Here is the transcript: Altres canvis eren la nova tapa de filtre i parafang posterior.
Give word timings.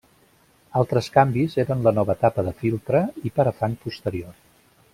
Altres 0.79 1.09
canvis 1.17 1.57
eren 1.63 1.85
la 1.87 1.93
nova 1.99 2.15
tapa 2.23 2.47
de 2.49 2.53
filtre 2.63 3.03
i 3.29 3.33
parafang 3.39 3.77
posterior. 3.87 4.33